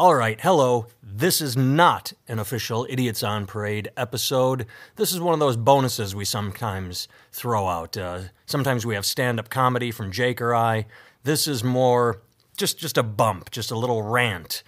All 0.00 0.14
right, 0.14 0.40
hello. 0.40 0.86
This 1.02 1.42
is 1.42 1.58
not 1.58 2.14
an 2.26 2.38
official 2.38 2.86
Idiots 2.88 3.22
on 3.22 3.44
Parade 3.44 3.90
episode. 3.98 4.64
This 4.96 5.12
is 5.12 5.20
one 5.20 5.34
of 5.34 5.40
those 5.40 5.58
bonuses 5.58 6.14
we 6.14 6.24
sometimes 6.24 7.06
throw 7.32 7.68
out. 7.68 7.98
Uh, 7.98 8.20
sometimes 8.46 8.86
we 8.86 8.94
have 8.94 9.04
stand 9.04 9.38
up 9.38 9.50
comedy 9.50 9.90
from 9.90 10.10
Jake 10.10 10.40
or 10.40 10.54
I. 10.54 10.86
This 11.24 11.46
is 11.46 11.62
more 11.62 12.22
just, 12.56 12.78
just 12.78 12.96
a 12.96 13.02
bump, 13.02 13.50
just 13.50 13.70
a 13.70 13.76
little 13.76 14.00
rant. 14.00 14.62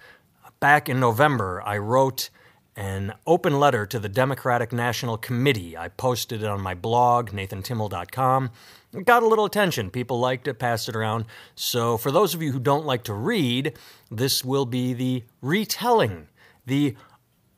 Back 0.59 0.87
in 0.87 0.99
November, 0.99 1.63
I 1.65 1.79
wrote 1.79 2.29
an 2.75 3.13
open 3.27 3.59
letter 3.59 3.85
to 3.85 3.99
the 3.99 4.09
Democratic 4.09 4.71
National 4.71 5.17
Committee. 5.17 5.77
I 5.77 5.89
posted 5.89 6.43
it 6.43 6.47
on 6.47 6.61
my 6.61 6.73
blog, 6.73 7.29
nathantimmel.com. 7.29 8.51
It 8.93 9.05
got 9.05 9.23
a 9.23 9.27
little 9.27 9.45
attention. 9.45 9.89
People 9.89 10.19
liked 10.19 10.47
it, 10.47 10.59
passed 10.59 10.89
it 10.89 10.95
around. 10.95 11.25
So, 11.55 11.97
for 11.97 12.11
those 12.11 12.33
of 12.33 12.41
you 12.41 12.51
who 12.51 12.59
don't 12.59 12.85
like 12.85 13.03
to 13.05 13.13
read, 13.13 13.73
this 14.11 14.43
will 14.43 14.65
be 14.65 14.93
the 14.93 15.23
retelling, 15.41 16.27
the 16.65 16.95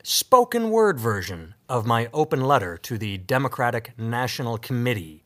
spoken 0.03 0.69
word 0.69 0.99
version 0.99 1.55
of 1.67 1.85
my 1.85 2.09
open 2.13 2.41
letter 2.41 2.77
to 2.77 2.97
the 2.97 3.17
Democratic 3.17 3.97
National 3.97 4.57
Committee. 4.57 5.23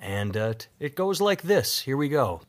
And 0.00 0.36
uh, 0.36 0.54
it 0.80 0.96
goes 0.96 1.20
like 1.20 1.42
this. 1.42 1.80
Here 1.80 1.96
we 1.96 2.08
go. 2.08 2.42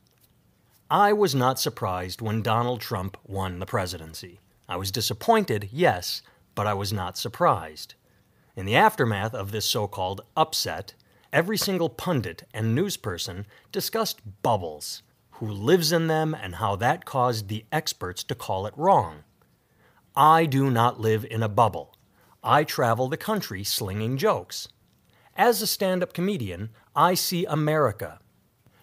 I 0.90 1.13
was 1.13 1.34
not 1.34 1.60
surprised 1.60 2.21
when 2.21 2.41
Donald 2.41 2.80
Trump 2.82 3.18
won 3.27 3.60
the 3.60 3.66
presidency. 3.66 4.40
I 4.68 4.77
was 4.77 4.91
disappointed, 4.91 5.70
yes, 5.71 6.21
but 6.55 6.67
I 6.67 6.73
was 6.73 6.93
not 6.93 7.17
surprised. 7.17 7.95
In 8.55 8.66
the 8.66 8.75
aftermath 8.75 9.34
of 9.34 9.52
this 9.52 9.66
so 9.66 9.88
called 9.88 10.21
upset, 10.38 10.93
every 11.31 11.57
single 11.57 11.89
pundit 11.89 12.43
and 12.53 12.77
newsperson 12.77 13.45
discussed 13.71 14.21
bubbles, 14.43 15.02
who 15.31 15.48
lives 15.48 15.91
in 15.91 16.07
them, 16.07 16.35
and 16.39 16.55
how 16.55 16.76
that 16.76 17.05
caused 17.05 17.48
the 17.48 17.66
experts 17.71 18.23
to 18.23 18.35
call 18.35 18.67
it 18.67 18.73
wrong. 18.77 19.23
I 20.16 20.45
do 20.45 20.70
not 20.70 20.99
live 20.99 21.26
in 21.26 21.41
a 21.41 21.49
bubble. 21.49 21.95
I 22.43 22.63
travel 22.63 23.07
the 23.07 23.17
country 23.17 23.63
slinging 23.63 24.17
jokes. 24.17 24.67
As 25.35 25.62
a 25.62 25.67
stand 25.67 26.04
up 26.04 26.13
comedian, 26.13 26.70
I 26.95 27.15
see 27.15 27.45
America. 27.45 28.20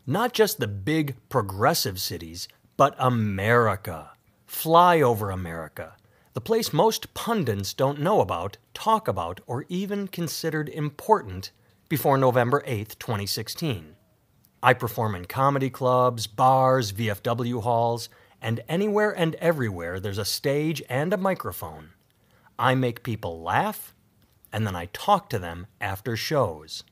Not 0.04 0.32
just 0.32 0.58
the 0.58 0.66
big 0.66 1.16
progressive 1.28 2.00
cities, 2.00 2.48
but 2.76 2.96
America. 2.98 4.10
Fly 4.46 5.00
over 5.00 5.30
America 5.30 5.94
the 6.32 6.40
place 6.40 6.72
most 6.72 7.12
pundits 7.12 7.74
don't 7.74 8.00
know 8.00 8.20
about, 8.20 8.56
talk 8.72 9.08
about, 9.08 9.40
or 9.48 9.66
even 9.68 10.06
considered 10.06 10.68
important 10.68 11.50
before 11.88 12.16
November 12.16 12.62
8, 12.66 12.96
2016. 13.00 13.96
I 14.62 14.74
perform 14.74 15.16
in 15.16 15.24
comedy 15.24 15.70
clubs, 15.70 16.28
bars, 16.28 16.92
VFW 16.92 17.62
halls, 17.62 18.08
and 18.40 18.60
anywhere 18.68 19.10
and 19.10 19.34
everywhere 19.36 19.98
there's 19.98 20.18
a 20.18 20.24
stage 20.24 20.82
and 20.88 21.12
a 21.12 21.16
microphone. 21.16 21.90
I 22.58 22.76
make 22.76 23.02
people 23.02 23.42
laugh, 23.42 23.94
and 24.52 24.64
then 24.66 24.76
I 24.76 24.86
talk 24.92 25.30
to 25.30 25.38
them 25.38 25.66
after 25.80 26.16
shows. 26.16 26.84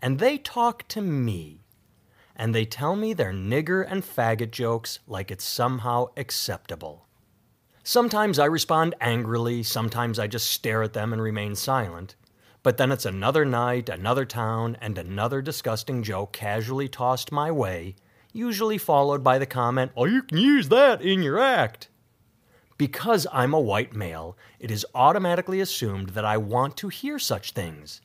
And 0.00 0.18
they 0.18 0.36
talk 0.36 0.88
to 0.88 1.00
me, 1.00 1.64
and 2.34 2.54
they 2.54 2.64
tell 2.64 2.96
me 2.96 3.12
their 3.12 3.32
nigger 3.32 3.86
and 3.88 4.02
faggot 4.02 4.50
jokes 4.50 4.98
like 5.06 5.30
it's 5.30 5.44
somehow 5.44 6.06
acceptable. 6.16 7.07
Sometimes 7.88 8.38
I 8.38 8.44
respond 8.44 8.94
angrily, 9.00 9.62
sometimes 9.62 10.18
I 10.18 10.26
just 10.26 10.50
stare 10.50 10.82
at 10.82 10.92
them 10.92 11.10
and 11.10 11.22
remain 11.22 11.54
silent. 11.54 12.16
But 12.62 12.76
then 12.76 12.92
it's 12.92 13.06
another 13.06 13.46
night, 13.46 13.88
another 13.88 14.26
town, 14.26 14.76
and 14.82 14.98
another 14.98 15.40
disgusting 15.40 16.02
joke 16.02 16.34
casually 16.34 16.86
tossed 16.86 17.32
my 17.32 17.50
way, 17.50 17.96
usually 18.30 18.76
followed 18.76 19.24
by 19.24 19.38
the 19.38 19.46
comment, 19.46 19.92
Oh, 19.96 20.04
you 20.04 20.20
can 20.20 20.36
use 20.36 20.68
that 20.68 21.00
in 21.00 21.22
your 21.22 21.38
act. 21.38 21.88
Because 22.76 23.26
I'm 23.32 23.54
a 23.54 23.58
white 23.58 23.94
male, 23.94 24.36
it 24.60 24.70
is 24.70 24.84
automatically 24.94 25.58
assumed 25.58 26.10
that 26.10 26.26
I 26.26 26.36
want 26.36 26.76
to 26.76 26.90
hear 26.90 27.18
such 27.18 27.52
things. 27.52 28.02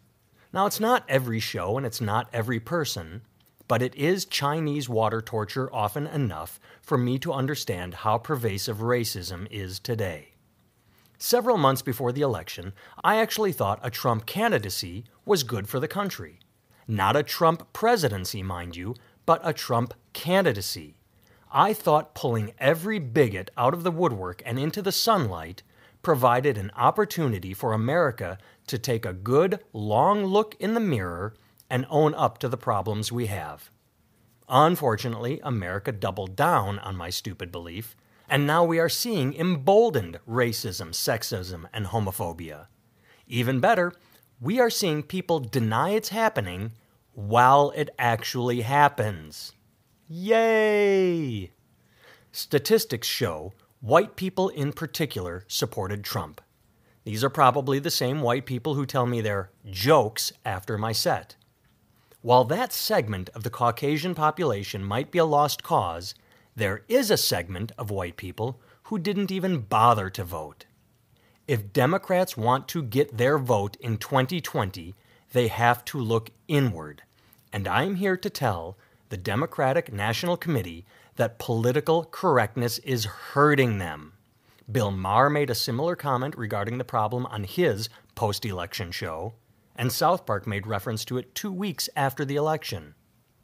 Now, 0.53 0.65
it's 0.65 0.79
not 0.79 1.03
every 1.09 1.41
show 1.41 1.75
and 1.75 1.85
it's 1.85 1.99
not 1.99 2.29
every 2.31 2.61
person, 2.61 3.23
but 3.73 3.81
it 3.81 3.95
is 3.95 4.25
Chinese 4.25 4.87
water 4.87 5.19
torture 5.19 5.67
often 5.73 6.05
enough 6.05 6.59
for 6.83 6.95
me 6.95 7.17
to 7.17 7.33
understand 7.33 7.95
how 7.95 8.19
pervasive 8.19 8.77
racism 8.77 9.47
is 9.49 9.79
today. 9.79 10.35
Several 11.17 11.57
months 11.57 11.81
before 11.81 12.11
the 12.11 12.21
election, 12.21 12.73
I 13.03 13.15
actually 13.15 13.51
thought 13.51 13.79
a 13.81 13.89
Trump 13.89 14.27
candidacy 14.27 15.05
was 15.25 15.41
good 15.41 15.67
for 15.67 15.79
the 15.79 15.87
country. 15.87 16.37
Not 16.87 17.15
a 17.15 17.23
Trump 17.23 17.73
presidency, 17.73 18.43
mind 18.43 18.75
you, 18.75 18.93
but 19.25 19.41
a 19.43 19.53
Trump 19.53 19.95
candidacy. 20.13 20.95
I 21.51 21.73
thought 21.73 22.13
pulling 22.13 22.53
every 22.59 22.99
bigot 22.99 23.49
out 23.57 23.73
of 23.73 23.81
the 23.81 23.89
woodwork 23.89 24.43
and 24.45 24.59
into 24.59 24.83
the 24.83 24.91
sunlight 24.91 25.63
provided 26.03 26.59
an 26.59 26.69
opportunity 26.75 27.55
for 27.55 27.73
America 27.73 28.37
to 28.67 28.77
take 28.77 29.03
a 29.03 29.13
good, 29.13 29.61
long 29.73 30.23
look 30.23 30.55
in 30.59 30.75
the 30.75 30.79
mirror 30.79 31.33
and 31.73 31.87
own 31.89 32.13
up 32.13 32.37
to 32.37 32.47
the 32.47 32.55
problems 32.55 33.11
we 33.11 33.25
have. 33.25 33.71
Unfortunately, 34.47 35.39
America 35.41 35.91
doubled 35.91 36.35
down 36.35 36.77
on 36.77 36.95
my 36.95 37.09
stupid 37.09 37.51
belief, 37.51 37.95
and 38.29 38.45
now 38.45 38.63
we 38.63 38.77
are 38.77 38.87
seeing 38.87 39.33
emboldened 39.33 40.19
racism, 40.29 40.89
sexism, 40.89 41.65
and 41.73 41.87
homophobia. 41.87 42.67
Even 43.25 43.59
better, 43.59 43.91
we 44.39 44.59
are 44.59 44.69
seeing 44.69 45.01
people 45.01 45.39
deny 45.39 45.89
it's 45.89 46.09
happening 46.09 46.73
while 47.13 47.71
it 47.75 47.89
actually 47.97 48.61
happens. 48.61 49.53
Yay! 50.07 51.49
Statistics 52.31 53.07
show 53.07 53.51
white 53.81 54.15
people 54.15 54.49
in 54.49 54.73
particular 54.73 55.43
supported 55.47 56.03
Trump. 56.03 56.39
These 57.03 57.23
are 57.23 57.31
probably 57.31 57.79
the 57.79 57.89
same 57.89 58.21
white 58.21 58.45
people 58.45 58.75
who 58.75 58.85
tell 58.85 59.07
me 59.07 59.21
their 59.21 59.49
jokes 59.65 60.31
after 60.45 60.77
my 60.77 60.91
set. 60.91 61.35
While 62.23 62.45
that 62.45 62.71
segment 62.71 63.29
of 63.35 63.43
the 63.43 63.49
Caucasian 63.49 64.15
population 64.15 64.81
might 64.81 65.11
be 65.11 65.19
a 65.19 65.25
lost 65.25 65.61
cause, 65.61 66.15
there 66.55 66.85
is 66.87 67.11
a 67.11 67.17
segment 67.17 67.73
of 67.77 67.91
white 67.91 68.15
people 68.15 68.61
who 68.83 68.97
didn't 68.97 69.29
even 69.29 69.59
bother 69.59 70.09
to 70.11 70.23
vote. 70.23 70.65
If 71.49 71.73
Democrats 71.73 72.37
want 72.37 72.69
to 72.69 72.81
get 72.81 73.17
their 73.17 73.37
vote 73.37 73.75
in 73.81 73.97
2020, 73.97 74.95
they 75.33 75.49
have 75.49 75.83
to 75.83 75.99
look 75.99 76.29
inward. 76.47 77.03
And 77.51 77.67
I'm 77.67 77.95
here 77.95 78.15
to 78.15 78.29
tell 78.29 78.77
the 79.09 79.17
Democratic 79.17 79.91
National 79.91 80.37
Committee 80.37 80.85
that 81.17 81.39
political 81.39 82.05
correctness 82.05 82.77
is 82.79 83.03
hurting 83.03 83.79
them. 83.79 84.13
Bill 84.71 84.91
Maher 84.91 85.29
made 85.29 85.49
a 85.49 85.55
similar 85.55 85.97
comment 85.97 86.37
regarding 86.37 86.77
the 86.77 86.85
problem 86.85 87.25
on 87.25 87.43
his 87.43 87.89
post 88.15 88.45
election 88.45 88.93
show 88.93 89.33
and 89.75 89.91
South 89.91 90.25
Park 90.25 90.45
made 90.45 90.67
reference 90.67 91.05
to 91.05 91.17
it 91.17 91.35
two 91.35 91.51
weeks 91.51 91.89
after 91.95 92.25
the 92.25 92.35
election. 92.35 92.95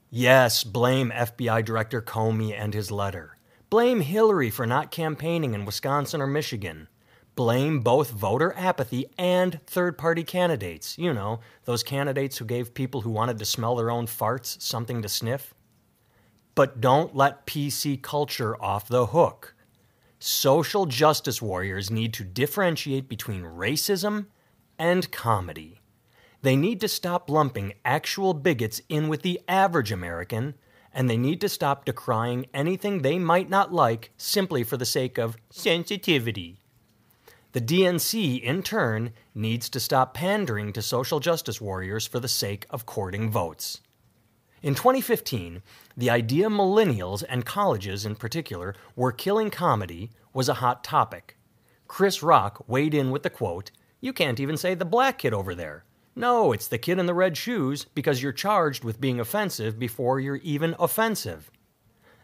Yes, 0.10 0.64
blame 0.64 1.12
FBI 1.12 1.64
Director 1.64 2.02
Comey 2.02 2.60
and 2.60 2.74
his 2.74 2.92
letter. 2.92 3.38
Blame 3.70 4.02
Hillary 4.02 4.50
for 4.50 4.66
not 4.66 4.90
campaigning 4.90 5.54
in 5.54 5.66
Wisconsin 5.66 6.22
or 6.22 6.28
Michigan. 6.28 6.88
Blame 7.36 7.80
both 7.82 8.10
voter 8.10 8.54
apathy 8.58 9.06
and 9.18 9.60
third 9.68 9.98
party 9.98 10.24
candidates. 10.24 10.98
You 10.98 11.14
know, 11.14 11.40
those 11.66 11.84
candidates 11.84 12.38
who 12.38 12.46
gave 12.46 12.74
people 12.74 13.02
who 13.02 13.12
wanted 13.12 13.38
to 13.38 13.46
smell 13.46 13.76
their 13.76 13.92
own 13.92 14.08
farts 14.08 14.62
something 14.62 15.02
to 15.04 15.08
sniff. 15.10 15.54
But 16.56 16.82
don't 16.82 17.16
let 17.16 17.46
PC 17.46 18.02
culture 18.02 18.62
off 18.62 18.88
the 18.88 19.06
hook. 19.06 19.56
Social 20.18 20.86
justice 20.86 21.42
warriors 21.42 21.90
need 21.90 22.14
to 22.16 22.26
differentiate 22.26 23.08
between 23.08 23.44
racism 23.44 24.26
and 24.78 25.10
comedy. 25.12 25.79
They 26.42 26.56
need 26.56 26.80
to 26.82 26.88
stop 26.88 27.30
lumping 27.30 27.74
actual 27.84 28.34
bigots 28.34 28.82
in 28.88 29.10
with 29.10 29.24
the 29.24 29.42
average 29.48 29.92
American, 29.92 30.56
and 30.94 31.10
they 31.10 31.18
need 31.18 31.42
to 31.42 31.50
stop 31.50 31.86
decrying 31.86 32.46
anything 32.54 33.02
they 33.02 33.20
might 33.20 33.50
not 33.50 33.74
like 33.74 34.12
simply 34.18 34.64
for 34.64 34.78
the 34.78 34.86
sake 34.86 35.18
of 35.18 35.36
sensitivity. 35.50 36.60
The 37.52 37.62
DNC, 37.62 38.42
in 38.42 38.64
turn, 38.64 39.12
needs 39.36 39.70
to 39.70 39.80
stop 39.80 40.14
pandering 40.14 40.72
to 40.74 40.82
social 40.82 41.20
justice 41.20 41.60
warriors 41.60 42.08
for 42.08 42.20
the 42.20 42.28
sake 42.28 42.66
of 42.70 42.86
courting 42.86 43.30
votes. 43.30 43.82
In 44.62 44.76
2015, 44.76 45.62
the 45.98 46.10
idea 46.10 46.48
millennials 46.48 47.24
and 47.28 47.46
colleges 47.46 48.06
in 48.06 48.16
particular 48.16 48.76
were 48.96 49.12
killing 49.12 49.50
comedy 49.50 50.12
was 50.34 50.48
a 50.48 50.56
hot 50.56 50.84
topic. 50.84 51.38
Chris 51.88 52.22
Rock 52.22 52.64
weighed 52.68 52.94
in 52.94 53.10
with 53.10 53.24
the 53.24 53.30
quote, 53.30 53.72
You 54.00 54.14
can't 54.14 54.40
even 54.40 54.56
say 54.56 54.76
the 54.76 54.86
black 54.86 55.18
kid 55.18 55.34
over 55.34 55.56
there. 55.56 55.86
No, 56.16 56.52
it's 56.52 56.68
the 56.68 56.78
kid 56.78 57.00
in 57.00 57.06
the 57.06 57.14
red 57.14 57.38
shoes 57.38 57.86
because 57.96 58.22
you're 58.22 58.32
charged 58.32 58.84
with 58.84 59.02
being 59.02 59.20
offensive 59.20 59.80
before 59.80 60.20
you're 60.20 60.38
even 60.38 60.76
offensive. 60.80 61.52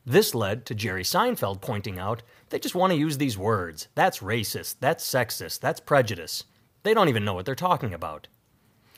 This 0.05 0.35
led 0.35 0.65
to 0.67 0.75
Jerry 0.75 1.03
Seinfeld 1.03 1.61
pointing 1.61 1.97
out 1.97 2.21
they 2.49 2.59
just 2.59 2.75
want 2.75 2.93
to 2.93 2.99
use 2.99 3.17
these 3.17 3.37
words. 3.37 3.87
That's 3.95 4.19
racist, 4.19 4.75
that's 4.79 5.09
sexist, 5.09 5.61
that's 5.61 5.79
prejudice. 5.79 6.43
They 6.83 6.93
don't 6.93 7.09
even 7.09 7.25
know 7.25 7.33
what 7.33 7.45
they're 7.45 7.55
talking 7.55 7.93
about. 7.93 8.27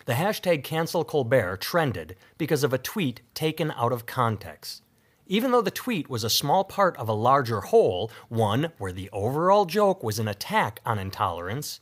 The 0.06 0.14
hashtag 0.14 0.64
cancel 0.64 1.04
Colbert 1.04 1.58
trended 1.58 2.16
because 2.38 2.64
of 2.64 2.74
a 2.74 2.78
tweet 2.78 3.22
taken 3.34 3.72
out 3.72 3.94
of 3.94 4.06
context. 4.06 4.84
Even 5.26 5.52
though 5.52 5.62
the 5.62 5.72
tweet 5.72 6.10
was 6.10 6.24
a 6.24 6.30
small 6.30 6.64
part 6.64 6.96
of 6.98 7.10
a 7.10 7.14
larger 7.14 7.62
whole, 7.62 8.10
one 8.30 8.72
where 8.78 8.94
the 8.94 9.10
overall 9.12 9.66
joke 9.66 10.04
was 10.04 10.20
an 10.20 10.28
attack 10.28 10.80
on 10.86 11.00
intolerance, 11.00 11.82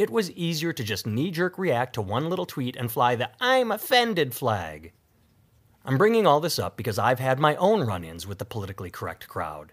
it 0.00 0.08
was 0.08 0.30
easier 0.30 0.72
to 0.72 0.82
just 0.82 1.06
knee 1.06 1.30
jerk 1.30 1.58
react 1.58 1.92
to 1.92 2.00
one 2.00 2.30
little 2.30 2.46
tweet 2.46 2.74
and 2.74 2.90
fly 2.90 3.14
the 3.14 3.28
I'm 3.38 3.70
offended 3.70 4.32
flag. 4.32 4.92
I'm 5.84 5.98
bringing 5.98 6.26
all 6.26 6.40
this 6.40 6.58
up 6.58 6.78
because 6.78 6.98
I've 6.98 7.18
had 7.18 7.38
my 7.38 7.54
own 7.56 7.86
run 7.86 8.02
ins 8.02 8.26
with 8.26 8.38
the 8.38 8.46
politically 8.46 8.88
correct 8.88 9.28
crowd. 9.28 9.72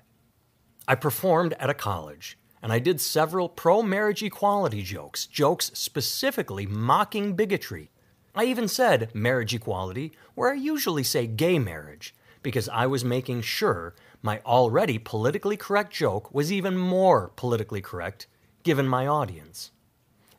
I 0.86 0.96
performed 0.96 1.54
at 1.62 1.70
a 1.70 1.74
college, 1.74 2.38
and 2.62 2.74
I 2.74 2.80
did 2.80 3.00
several 3.00 3.48
pro 3.48 3.82
marriage 3.82 4.22
equality 4.22 4.82
jokes, 4.84 5.28
jokes 5.28 5.72
specifically 5.74 6.66
mocking 6.66 7.38
bigotry. 7.38 7.90
I 8.36 8.44
even 8.44 8.68
said 8.68 9.16
marriage 9.16 9.56
equality 9.56 10.12
where 10.36 10.52
I 10.52 10.56
usually 10.56 11.04
say 11.04 11.26
gay 11.26 11.58
marriage, 11.58 12.14
because 12.44 12.68
I 12.68 12.86
was 12.86 13.06
making 13.06 13.44
sure 13.44 13.96
my 14.22 14.42
already 14.46 14.98
politically 14.98 15.56
correct 15.56 15.94
joke 15.94 16.34
was 16.34 16.52
even 16.52 16.78
more 16.78 17.30
politically 17.38 17.82
correct 17.82 18.28
given 18.64 18.90
my 18.90 19.08
audience. 19.08 19.72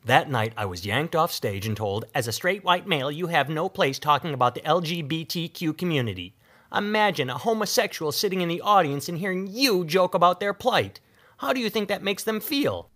That 0.05 0.31
night, 0.31 0.53
I 0.56 0.65
was 0.65 0.87
yanked 0.87 1.17
off 1.17 1.33
stage 1.33 1.67
and 1.67 1.77
told, 1.77 2.05
As 2.15 2.29
a 2.29 2.33
straight 2.33 2.65
white 2.65 2.87
male, 2.87 3.11
you 3.11 3.27
have 3.27 3.49
no 3.49 3.69
place 3.69 3.99
talking 3.99 4.33
about 4.33 4.55
the 4.55 4.61
LGBTQ 4.62 5.77
community. 5.77 6.35
Imagine 6.75 7.31
a 7.31 7.39
homosexual 7.39 8.12
sitting 8.12 8.41
in 8.41 8.49
the 8.49 8.61
audience 8.61 9.09
and 9.09 9.19
hearing 9.19 9.47
you 9.47 9.85
joke 9.85 10.15
about 10.15 10.41
their 10.41 10.55
plight. 10.55 11.00
How 11.39 11.53
do 11.53 11.61
you 11.61 11.71
think 11.71 11.89
that 11.89 12.03
makes 12.03 12.25
them 12.25 12.41
feel? 12.41 12.91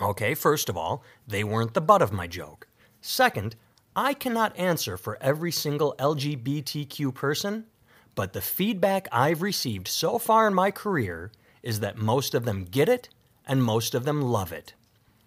Okay, 0.00 0.34
first 0.34 0.68
of 0.68 0.76
all, 0.76 1.02
they 1.26 1.42
weren't 1.42 1.74
the 1.74 1.80
butt 1.80 2.02
of 2.02 2.12
my 2.12 2.26
joke. 2.26 2.68
Second, 3.00 3.56
I 3.96 4.14
cannot 4.14 4.56
answer 4.56 4.96
for 4.96 5.18
every 5.20 5.50
single 5.50 5.94
LGBTQ 5.98 7.14
person, 7.14 7.66
but 8.14 8.32
the 8.32 8.40
feedback 8.40 9.08
I've 9.10 9.42
received 9.42 9.88
so 9.88 10.18
far 10.18 10.46
in 10.46 10.54
my 10.54 10.70
career 10.70 11.32
is 11.62 11.80
that 11.80 11.98
most 11.98 12.34
of 12.34 12.44
them 12.44 12.64
get 12.64 12.88
it 12.88 13.08
and 13.46 13.62
most 13.62 13.94
of 13.94 14.04
them 14.04 14.22
love 14.22 14.52
it. 14.52 14.74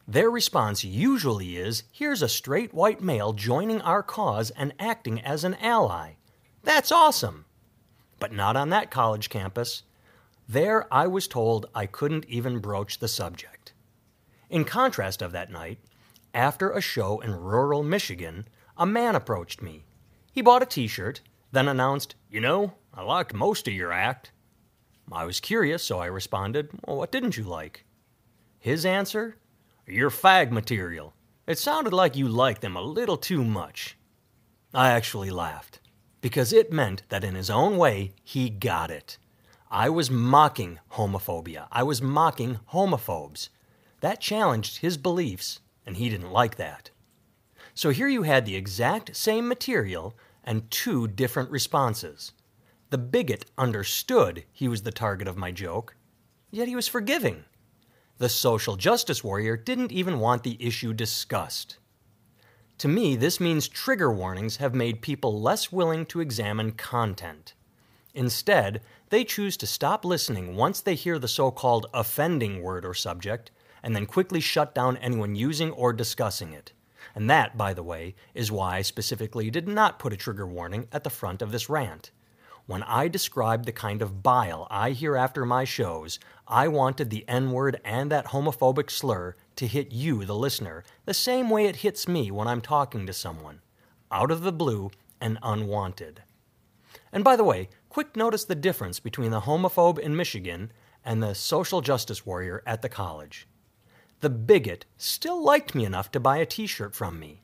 Their 0.08 0.30
response 0.30 0.84
usually 0.84 1.58
is 1.58 1.84
here's 1.92 2.22
a 2.22 2.30
straight 2.30 2.74
white 2.74 3.02
male 3.02 3.34
joining 3.34 3.82
our 3.82 4.04
cause 4.04 4.50
and 4.52 4.74
acting 4.80 5.22
as 5.22 5.44
an 5.44 5.56
ally. 5.56 6.14
That's 6.64 6.92
awesome! 6.92 7.46
But 8.20 8.34
not 8.34 8.56
on 8.56 8.70
that 8.70 8.92
college 8.92 9.30
campus. 9.30 9.84
There, 10.48 10.92
I 10.94 11.08
was 11.08 11.28
told 11.28 11.68
I 11.74 11.86
couldn't 11.86 12.26
even 12.26 12.60
broach 12.60 13.00
the 13.00 13.08
subject. 13.08 13.74
In 14.50 14.66
contrast 14.66 15.22
of 15.22 15.32
that 15.32 15.52
night, 15.52 15.80
after 16.34 16.72
a 16.72 16.82
show 16.82 17.20
in 17.20 17.34
rural 17.34 17.84
Michigan, 17.84 18.48
a 18.78 18.86
man 18.86 19.16
approached 19.16 19.62
me. 19.62 19.86
He 20.32 20.42
bought 20.42 20.64
a 20.64 20.66
t 20.66 20.88
shirt, 20.88 21.22
then 21.52 21.68
announced, 21.68 22.16
You 22.30 22.42
know, 22.42 22.74
I 22.94 23.04
liked 23.04 23.34
most 23.34 23.68
of 23.68 23.74
your 23.74 23.92
act. 23.92 24.32
I 25.12 25.26
was 25.26 25.40
curious, 25.40 25.84
so 25.84 26.00
I 26.00 26.06
responded, 26.08 26.70
Well, 26.86 26.98
what 26.98 27.12
didn't 27.12 27.38
you 27.38 27.44
like? 27.44 27.86
His 28.60 28.86
answer? 28.86 29.38
Your 29.92 30.10
fag 30.10 30.52
material. 30.52 31.14
It 31.46 31.58
sounded 31.60 31.92
like 31.92 32.16
you 32.16 32.26
liked 32.30 32.62
them 32.62 32.78
a 32.78 32.82
little 32.82 33.18
too 33.18 33.44
much. 33.44 33.98
I 34.74 34.92
actually 34.92 35.32
laughed, 35.32 35.82
because 36.22 36.54
it 36.54 36.72
meant 36.72 37.04
that 37.10 37.26
in 37.26 37.36
his 37.36 37.50
own 37.50 37.76
way, 37.76 38.14
he 38.24 38.50
got 38.50 38.90
it. 38.90 39.18
I 39.70 39.90
was 39.90 40.10
mocking 40.10 40.80
homophobia. 40.94 41.68
I 41.74 41.84
was 41.84 42.02
mocking 42.02 42.62
homophobes. 42.72 43.50
That 44.00 44.22
challenged 44.22 44.78
his 44.78 44.96
beliefs, 44.96 45.60
and 45.86 45.98
he 45.98 46.08
didn't 46.08 46.32
like 46.32 46.56
that. 46.56 46.92
So 47.74 47.90
here 47.90 48.08
you 48.08 48.24
had 48.24 48.46
the 48.46 48.56
exact 48.56 49.14
same 49.18 49.46
material 49.46 50.18
and 50.42 50.72
two 50.72 51.10
different 51.10 51.52
responses. 51.52 52.32
The 52.92 52.98
bigot 52.98 53.44
understood 53.58 54.46
he 54.54 54.70
was 54.70 54.84
the 54.84 54.94
target 54.94 55.28
of 55.28 55.36
my 55.36 55.52
joke, 55.52 55.98
yet 56.50 56.70
he 56.70 56.78
was 56.78 56.88
forgiving. 56.88 57.44
The 58.22 58.30
social 58.30 58.76
justice 58.76 59.24
warrior 59.24 59.58
didn't 59.58 59.92
even 59.92 60.20
want 60.20 60.44
the 60.44 60.56
issue 60.60 60.94
discussed. 60.94 61.78
To 62.78 62.88
me, 62.88 63.16
this 63.16 63.40
means 63.40 63.68
trigger 63.68 64.12
warnings 64.14 64.58
have 64.58 64.76
made 64.76 65.02
people 65.02 65.42
less 65.42 65.72
willing 65.72 66.06
to 66.06 66.20
examine 66.20 66.74
content. 66.74 67.56
Instead, 68.14 68.82
they 69.10 69.24
choose 69.24 69.58
to 69.58 69.66
stop 69.66 70.06
listening 70.06 70.56
once 70.56 70.82
they 70.82 70.94
hear 70.94 71.18
the 71.18 71.28
so 71.28 71.50
called 71.50 71.88
offending 71.96 72.62
word 72.62 72.86
or 72.86 72.94
subject, 72.94 73.50
and 73.82 73.96
then 73.96 74.06
quickly 74.06 74.40
shut 74.40 74.76
down 74.76 74.98
anyone 74.98 75.34
using 75.34 75.72
or 75.72 75.92
discussing 75.92 76.54
it. 76.54 76.74
And 77.16 77.28
that, 77.28 77.58
by 77.58 77.74
the 77.74 77.82
way, 77.82 78.14
is 78.36 78.52
why 78.52 78.76
I 78.76 78.82
specifically 78.84 79.50
did 79.50 79.68
not 79.68 79.98
put 79.98 80.14
a 80.14 80.16
trigger 80.16 80.46
warning 80.46 80.88
at 80.92 81.04
the 81.04 81.10
front 81.10 81.42
of 81.42 81.52
this 81.52 81.70
rant. 81.70 82.12
When 82.72 82.84
I 82.84 83.10
described 83.10 83.66
the 83.66 83.74
kind 83.74 84.02
of 84.02 84.24
bile 84.24 84.66
I 84.72 84.92
hear 84.92 85.18
after 85.18 85.46
my 85.46 85.66
shows, 85.66 86.20
I 86.48 86.70
wanted 86.70 87.10
the 87.10 87.28
N 87.28 87.52
word 87.52 87.82
and 87.84 88.10
that 88.10 88.28
homophobic 88.28 88.90
slur 88.90 89.36
to 89.58 89.68
hit 89.68 89.92
you, 89.92 90.24
the 90.24 90.38
listener, 90.38 90.86
the 91.04 91.14
same 91.14 91.50
way 91.50 91.66
it 91.66 91.84
hits 91.84 92.08
me 92.08 92.32
when 92.32 92.48
I'm 92.48 92.62
talking 92.62 93.06
to 93.06 93.12
someone 93.12 93.60
out 94.10 94.32
of 94.32 94.44
the 94.44 94.54
blue 94.54 94.90
and 95.20 95.38
unwanted. 95.44 96.24
And 97.12 97.26
by 97.26 97.36
the 97.36 97.44
way, 97.44 97.68
quick 97.90 98.16
notice 98.16 98.46
the 98.46 98.56
difference 98.56 99.02
between 99.02 99.32
the 99.32 99.42
homophobe 99.42 100.00
in 100.00 100.16
Michigan 100.16 100.72
and 101.04 101.22
the 101.22 101.36
social 101.36 101.82
justice 101.82 102.26
warrior 102.26 102.64
at 102.66 102.82
the 102.82 102.88
college. 102.88 103.50
The 104.22 104.30
bigot 104.30 104.86
still 104.96 105.44
liked 105.44 105.76
me 105.76 105.84
enough 105.84 106.10
to 106.12 106.22
buy 106.22 106.38
a 106.38 106.46
t 106.46 106.68
shirt 106.68 106.96
from 106.96 107.20
me. 107.20 107.42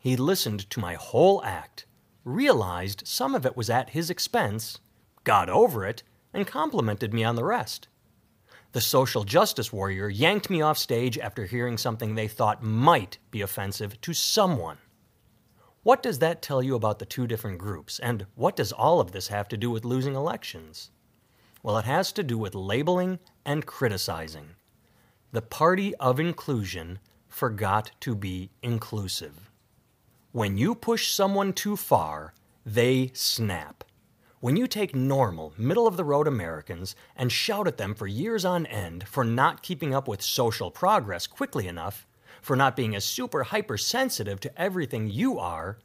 He 0.00 0.16
listened 0.16 0.70
to 0.70 0.80
my 0.80 0.94
whole 0.94 1.44
act 1.44 1.84
realized 2.24 3.06
some 3.06 3.34
of 3.34 3.44
it 3.46 3.56
was 3.56 3.70
at 3.70 3.90
his 3.90 4.10
expense, 4.10 4.80
got 5.24 5.48
over 5.48 5.84
it, 5.84 6.02
and 6.32 6.46
complimented 6.46 7.14
me 7.14 7.22
on 7.22 7.36
the 7.36 7.44
rest. 7.44 7.88
The 8.72 8.80
social 8.80 9.22
justice 9.22 9.72
warrior 9.72 10.08
yanked 10.08 10.50
me 10.50 10.60
off 10.60 10.78
stage 10.78 11.16
after 11.16 11.44
hearing 11.44 11.78
something 11.78 12.14
they 12.14 12.26
thought 12.26 12.62
might 12.62 13.18
be 13.30 13.40
offensive 13.40 14.00
to 14.00 14.12
someone. 14.12 14.78
What 15.84 16.02
does 16.02 16.18
that 16.18 16.42
tell 16.42 16.62
you 16.62 16.74
about 16.74 16.98
the 16.98 17.06
two 17.06 17.26
different 17.26 17.58
groups, 17.58 18.00
and 18.00 18.26
what 18.34 18.56
does 18.56 18.72
all 18.72 19.00
of 19.00 19.12
this 19.12 19.28
have 19.28 19.48
to 19.48 19.56
do 19.56 19.70
with 19.70 19.84
losing 19.84 20.14
elections? 20.14 20.90
Well, 21.62 21.78
it 21.78 21.84
has 21.84 22.10
to 22.12 22.22
do 22.22 22.36
with 22.36 22.54
labeling 22.54 23.20
and 23.44 23.64
criticizing. 23.64 24.56
The 25.30 25.42
party 25.42 25.94
of 25.96 26.18
inclusion 26.18 26.98
forgot 27.28 27.90
to 28.00 28.14
be 28.14 28.50
inclusive. 28.62 29.50
When 30.34 30.58
you 30.58 30.74
push 30.74 31.12
someone 31.12 31.52
too 31.52 31.76
far, 31.76 32.34
they 32.66 33.12
snap. 33.14 33.84
When 34.40 34.56
you 34.56 34.66
take 34.66 34.92
normal, 34.92 35.54
middle 35.56 35.86
of 35.86 35.96
the 35.96 36.02
road 36.02 36.26
Americans 36.26 36.96
and 37.14 37.30
shout 37.30 37.68
at 37.68 37.76
them 37.76 37.94
for 37.94 38.08
years 38.08 38.44
on 38.44 38.66
end 38.66 39.06
for 39.06 39.22
not 39.22 39.62
keeping 39.62 39.94
up 39.94 40.08
with 40.08 40.22
social 40.22 40.72
progress 40.72 41.28
quickly 41.28 41.68
enough, 41.68 42.04
for 42.42 42.56
not 42.56 42.74
being 42.74 42.96
as 42.96 43.04
super 43.04 43.44
hypersensitive 43.44 44.40
to 44.40 44.60
everything 44.60 45.08
you 45.08 45.38
are, 45.38 45.78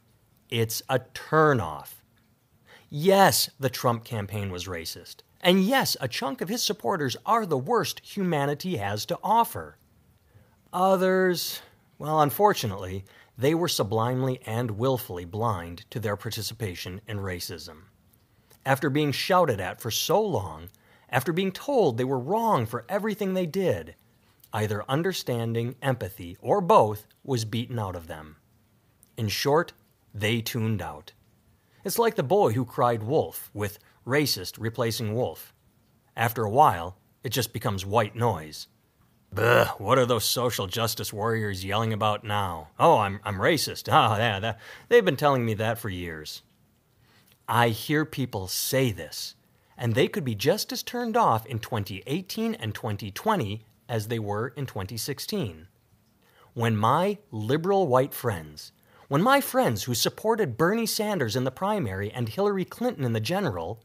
it's 0.48 0.82
a 0.88 0.98
turnoff. 0.98 2.02
Yes, 2.88 3.50
the 3.60 3.70
Trump 3.70 4.02
campaign 4.02 4.50
was 4.50 4.66
racist. 4.66 5.18
And 5.40 5.62
yes, 5.62 5.96
a 6.00 6.08
chunk 6.08 6.40
of 6.40 6.48
his 6.48 6.60
supporters 6.60 7.16
are 7.24 7.46
the 7.46 7.56
worst 7.56 8.00
humanity 8.00 8.78
has 8.78 9.06
to 9.06 9.18
offer. 9.22 9.76
Others, 10.72 11.60
well, 12.00 12.22
unfortunately, 12.22 13.04
they 13.40 13.54
were 13.54 13.68
sublimely 13.68 14.38
and 14.44 14.72
willfully 14.72 15.24
blind 15.24 15.86
to 15.88 15.98
their 15.98 16.16
participation 16.16 17.00
in 17.08 17.18
racism. 17.18 17.84
After 18.66 18.90
being 18.90 19.12
shouted 19.12 19.60
at 19.60 19.80
for 19.80 19.90
so 19.90 20.20
long, 20.20 20.68
after 21.08 21.32
being 21.32 21.50
told 21.50 21.96
they 21.96 22.04
were 22.04 22.18
wrong 22.18 22.66
for 22.66 22.84
everything 22.86 23.32
they 23.32 23.46
did, 23.46 23.94
either 24.52 24.84
understanding, 24.90 25.74
empathy, 25.80 26.36
or 26.42 26.60
both 26.60 27.06
was 27.24 27.46
beaten 27.46 27.78
out 27.78 27.96
of 27.96 28.08
them. 28.08 28.36
In 29.16 29.28
short, 29.28 29.72
they 30.12 30.42
tuned 30.42 30.82
out. 30.82 31.12
It's 31.82 31.98
like 31.98 32.16
the 32.16 32.22
boy 32.22 32.52
who 32.52 32.66
cried 32.66 33.02
wolf, 33.02 33.50
with 33.54 33.78
racist 34.06 34.56
replacing 34.58 35.14
wolf. 35.14 35.54
After 36.14 36.44
a 36.44 36.50
while, 36.50 36.98
it 37.24 37.30
just 37.30 37.54
becomes 37.54 37.86
white 37.86 38.14
noise. 38.14 38.66
Buh, 39.32 39.66
what 39.78 39.96
are 39.96 40.06
those 40.06 40.24
social 40.24 40.66
justice 40.66 41.12
warriors 41.12 41.64
yelling 41.64 41.92
about 41.92 42.24
now? 42.24 42.70
Oh, 42.80 42.98
I'm, 42.98 43.20
I'm 43.24 43.36
racist. 43.36 43.88
Oh, 43.88 44.16
yeah, 44.16 44.40
that, 44.40 44.60
they've 44.88 45.04
been 45.04 45.16
telling 45.16 45.44
me 45.44 45.54
that 45.54 45.78
for 45.78 45.88
years. 45.88 46.42
I 47.48 47.68
hear 47.68 48.04
people 48.04 48.48
say 48.48 48.90
this, 48.90 49.36
and 49.78 49.94
they 49.94 50.08
could 50.08 50.24
be 50.24 50.34
just 50.34 50.72
as 50.72 50.82
turned 50.82 51.16
off 51.16 51.46
in 51.46 51.60
2018 51.60 52.54
and 52.54 52.74
2020 52.74 53.64
as 53.88 54.08
they 54.08 54.18
were 54.18 54.48
in 54.48 54.66
2016. 54.66 55.68
When 56.54 56.76
my 56.76 57.18
liberal 57.30 57.86
white 57.86 58.14
friends, 58.14 58.72
when 59.06 59.22
my 59.22 59.40
friends 59.40 59.84
who 59.84 59.94
supported 59.94 60.56
Bernie 60.56 60.86
Sanders 60.86 61.36
in 61.36 61.44
the 61.44 61.52
primary 61.52 62.10
and 62.10 62.28
Hillary 62.28 62.64
Clinton 62.64 63.04
in 63.04 63.12
the 63.12 63.20
general, 63.20 63.80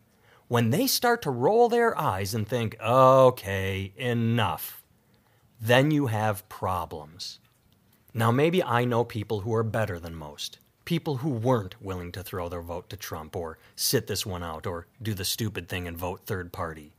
when 0.48 0.72
they 0.72 0.88
start 0.88 1.22
to 1.22 1.30
roll 1.30 1.70
their 1.70 1.96
eyes 1.96 2.34
and 2.34 2.48
think, 2.48 2.76
okay, 2.82 3.94
enough 3.96 4.85
then 5.60 5.92
you 5.92 6.08
have 6.08 6.48
problems. 6.50 7.40
Now, 8.14 8.32
maybe 8.32 8.64
I 8.64 8.86
know 8.86 9.04
people 9.04 9.42
who 9.42 9.54
are 9.54 9.64
better 9.64 10.00
than 10.00 10.16
most, 10.16 10.60
people 10.86 11.18
who 11.18 11.30
weren't 11.30 11.82
willing 11.82 12.12
to 12.14 12.24
throw 12.24 12.48
their 12.48 12.62
vote 12.62 12.90
to 12.90 12.98
Trump 12.98 13.36
or 13.36 13.58
sit 13.76 14.08
this 14.08 14.26
one 14.26 14.44
out 14.44 14.66
or 14.66 14.88
do 15.02 15.14
the 15.14 15.26
stupid 15.26 15.68
thing 15.68 15.88
and 15.88 15.98
vote 15.98 16.22
third 16.26 16.54
party. 16.54 16.94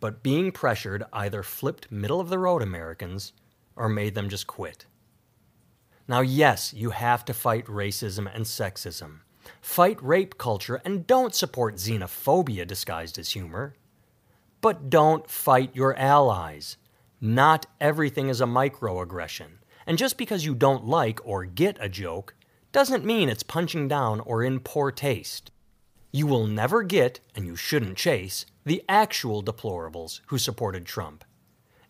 But 0.00 0.22
being 0.22 0.52
pressured 0.52 1.04
either 1.12 1.42
flipped 1.42 1.90
middle 1.90 2.20
of 2.20 2.28
the 2.28 2.38
road 2.38 2.62
Americans 2.62 3.32
or 3.74 3.88
made 3.88 4.14
them 4.14 4.28
just 4.28 4.46
quit. 4.46 4.86
Now, 6.06 6.20
yes, 6.20 6.72
you 6.72 6.90
have 6.90 7.24
to 7.26 7.34
fight 7.34 7.66
racism 7.66 8.32
and 8.32 8.44
sexism. 8.44 9.20
Fight 9.60 10.02
rape 10.02 10.38
culture 10.38 10.80
and 10.84 11.06
don't 11.06 11.34
support 11.34 11.76
xenophobia 11.76 12.66
disguised 12.66 13.18
as 13.18 13.32
humor. 13.32 13.74
But 14.60 14.90
don't 14.90 15.28
fight 15.28 15.74
your 15.74 15.96
allies. 15.96 16.76
Not 17.20 17.66
everything 17.80 18.28
is 18.28 18.40
a 18.40 18.46
microaggression. 18.46 19.58
And 19.86 19.98
just 19.98 20.16
because 20.18 20.44
you 20.44 20.54
don't 20.54 20.86
like 20.86 21.20
or 21.24 21.44
get 21.44 21.76
a 21.80 21.88
joke 21.88 22.34
doesn't 22.70 23.04
mean 23.04 23.28
it's 23.28 23.42
punching 23.42 23.88
down 23.88 24.20
or 24.20 24.42
in 24.42 24.60
poor 24.60 24.92
taste. 24.92 25.50
You 26.12 26.26
will 26.26 26.46
never 26.46 26.82
get, 26.82 27.20
and 27.34 27.44
you 27.44 27.56
shouldn't 27.56 27.98
chase, 27.98 28.46
the 28.64 28.82
actual 28.88 29.42
deplorables 29.42 30.20
who 30.26 30.38
supported 30.38 30.86
Trump. 30.86 31.24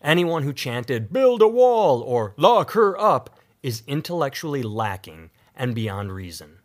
Anyone 0.01 0.43
who 0.43 0.53
chanted, 0.53 1.13
build 1.13 1.41
a 1.41 1.47
wall 1.47 2.01
or 2.01 2.33
lock 2.37 2.71
her 2.71 2.99
up, 2.99 3.37
is 3.61 3.83
intellectually 3.85 4.63
lacking 4.63 5.29
and 5.55 5.75
beyond 5.75 6.11
reason. 6.11 6.59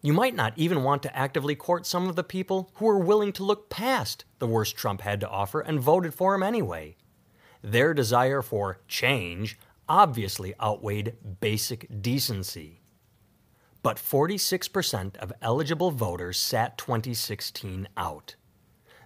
You 0.00 0.12
might 0.12 0.34
not 0.34 0.52
even 0.56 0.84
want 0.84 1.02
to 1.02 1.16
actively 1.16 1.56
court 1.56 1.86
some 1.86 2.08
of 2.08 2.14
the 2.14 2.22
people 2.22 2.70
who 2.74 2.84
were 2.84 2.98
willing 2.98 3.32
to 3.32 3.42
look 3.42 3.68
past 3.68 4.24
the 4.38 4.46
worst 4.46 4.76
Trump 4.76 5.00
had 5.00 5.20
to 5.20 5.28
offer 5.28 5.60
and 5.60 5.80
voted 5.80 6.14
for 6.14 6.34
him 6.34 6.42
anyway. 6.42 6.96
Their 7.62 7.94
desire 7.94 8.42
for 8.42 8.80
change 8.88 9.58
obviously 9.88 10.54
outweighed 10.60 11.16
basic 11.40 12.02
decency. 12.02 12.80
But 13.82 13.98
46% 13.98 15.16
of 15.16 15.32
eligible 15.40 15.92
voters 15.92 16.38
sat 16.38 16.76
2016 16.76 17.88
out. 17.96 18.34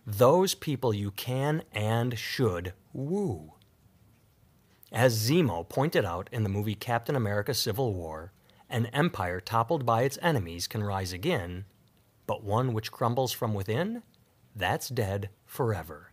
Those 0.07 0.55
people 0.55 0.95
you 0.95 1.11
can 1.11 1.63
and 1.73 2.19
should 2.19 2.73
woo. 2.93 3.55
As 4.91 5.29
Zemo 5.29 5.69
pointed 5.69 6.05
out 6.05 6.29
in 6.33 6.43
the 6.43 6.49
movie 6.49 6.75
Captain 6.75 7.15
America 7.15 7.55
Civil 7.55 7.95
War, 7.95 8.33
an 8.69 8.87
empire 8.87 9.41
toppled 9.41 9.85
by 9.85 10.03
its 10.03 10.19
enemies 10.23 10.67
can 10.67 10.83
rise 10.83 11.13
again, 11.13 11.65
but 12.27 12.43
one 12.43 12.73
which 12.73 12.91
crumbles 12.91 13.33
from 13.33 13.55
within, 13.55 14.03
that's 14.57 14.89
dead 14.89 15.31
forever. 15.45 16.10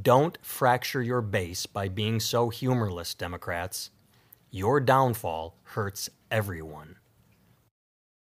Don't 0.00 0.38
fracture 0.40 1.02
your 1.02 1.20
base 1.20 1.66
by 1.66 1.88
being 1.88 2.18
so 2.18 2.48
humorless, 2.48 3.12
Democrats. 3.12 3.90
Your 4.50 4.80
downfall 4.80 5.58
hurts 5.64 6.08
everyone. 6.30 6.96